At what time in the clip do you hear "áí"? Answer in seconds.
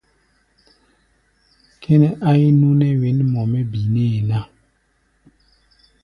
2.29-2.45